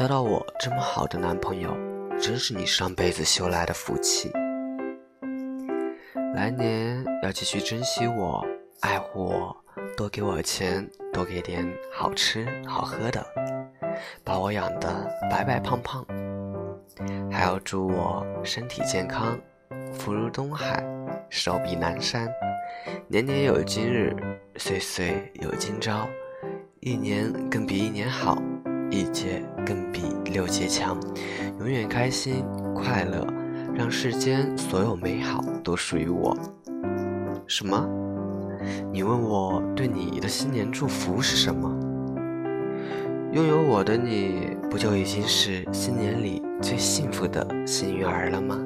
[0.00, 1.76] 交到我这么好的男朋友，
[2.18, 4.32] 真是你上辈子修来的福气。
[6.34, 8.42] 来年要继续珍惜我，
[8.80, 9.54] 爱护我，
[9.98, 13.22] 多给我钱，多给点好吃好喝的，
[14.24, 14.88] 把我养得
[15.30, 16.02] 白白胖胖，
[17.30, 19.38] 还要祝我身体健康，
[19.92, 20.82] 福如东海，
[21.28, 22.26] 寿比南山，
[23.06, 24.16] 年年有今日，
[24.56, 26.08] 岁岁有今朝，
[26.80, 28.40] 一年更比一年好，
[28.90, 30.98] 一阶更比六阶强，
[31.58, 32.44] 永远开心
[32.74, 33.26] 快乐。
[33.72, 36.36] 让世间所有美好都属于我。
[37.46, 37.88] 什么？
[38.92, 41.70] 你问我对你的新年祝福是什么？
[43.32, 48.58] 拥有我的你不就已经是新年里最幸福的幸运儿了吗？